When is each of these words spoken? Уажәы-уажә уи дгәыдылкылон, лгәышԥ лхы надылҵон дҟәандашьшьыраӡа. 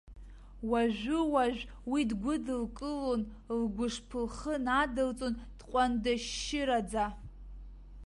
Уажәы-уажә 0.69 1.63
уи 1.91 2.01
дгәыдылкылон, 2.09 3.21
лгәышԥ 3.59 4.09
лхы 4.25 4.55
надылҵон 4.65 5.33
дҟәандашьшьыраӡа. 5.57 7.05